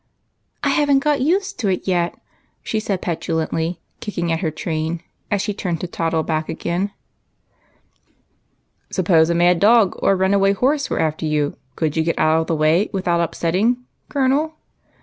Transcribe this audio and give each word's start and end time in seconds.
"I 0.63 0.69
have 0.69 0.89
n't 0.89 1.03
got 1.03 1.21
used 1.21 1.59
to 1.59 1.67
it 1.69 1.87
yet," 1.87 2.15
she 2.63 2.79
said, 2.79 3.03
petulantly, 3.03 3.79
kicking 3.99 4.31
at 4.31 4.39
her 4.39 4.49
train, 4.49 5.03
as 5.29 5.43
she 5.43 5.53
turned 5.53 5.79
to 5.81 5.87
toddle 5.87 6.23
back 6.23 6.49
again." 6.49 6.91
Suppose 8.89 9.29
a 9.29 9.35
mad 9.35 9.59
dog 9.59 9.93
or 10.01 10.13
a 10.13 10.15
runaway 10.15 10.53
horse 10.53 10.89
was 10.89 10.99
after 11.01 11.27
you, 11.27 11.55
could 11.75 11.95
you 11.95 12.01
get 12.01 12.17
out 12.17 12.41
of 12.41 12.47
the 12.47 12.55
way 12.55 12.89
without 12.91 13.21
upsetting, 13.21 13.77
Colonel?" 14.09 14.55